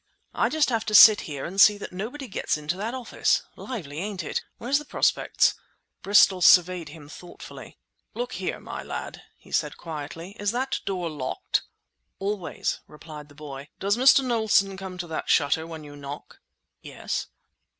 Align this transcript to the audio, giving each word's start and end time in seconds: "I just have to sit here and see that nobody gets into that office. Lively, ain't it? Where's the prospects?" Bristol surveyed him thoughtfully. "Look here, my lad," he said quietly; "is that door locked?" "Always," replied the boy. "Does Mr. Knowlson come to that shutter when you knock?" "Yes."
"I 0.33 0.49
just 0.49 0.69
have 0.71 0.83
to 0.87 0.95
sit 0.95 1.21
here 1.29 1.45
and 1.45 1.61
see 1.61 1.77
that 1.77 1.93
nobody 1.93 2.27
gets 2.27 2.57
into 2.57 2.75
that 2.75 2.95
office. 2.95 3.43
Lively, 3.55 3.99
ain't 3.99 4.23
it? 4.23 4.41
Where's 4.57 4.79
the 4.79 4.83
prospects?" 4.85 5.53
Bristol 6.01 6.41
surveyed 6.41 6.89
him 6.89 7.07
thoughtfully. 7.07 7.77
"Look 8.15 8.33
here, 8.33 8.59
my 8.59 8.81
lad," 8.81 9.21
he 9.37 9.51
said 9.51 9.77
quietly; 9.77 10.35
"is 10.39 10.49
that 10.53 10.79
door 10.85 11.07
locked?" 11.07 11.61
"Always," 12.17 12.79
replied 12.87 13.29
the 13.29 13.35
boy. 13.35 13.69
"Does 13.79 13.95
Mr. 13.95 14.25
Knowlson 14.25 14.75
come 14.75 14.97
to 14.97 15.05
that 15.05 15.29
shutter 15.29 15.67
when 15.67 15.83
you 15.83 15.95
knock?" 15.95 16.39
"Yes." 16.81 17.27